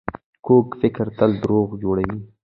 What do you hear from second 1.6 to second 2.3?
جوړوي